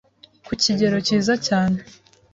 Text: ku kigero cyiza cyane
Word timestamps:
ku 0.45 0.53
kigero 0.61 0.97
cyiza 1.07 1.33
cyane 1.47 1.79